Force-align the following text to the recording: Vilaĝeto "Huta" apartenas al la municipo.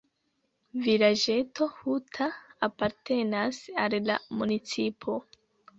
Vilaĝeto 0.85 1.67
"Huta" 1.75 2.31
apartenas 2.71 3.63
al 3.85 3.99
la 4.11 4.19
municipo. 4.43 5.23